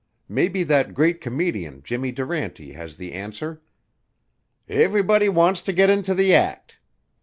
[0.27, 3.61] Maybe that great comedian, Jimmy Durante, has the answer:
[4.67, 6.79] "Everybody wants to get into the act."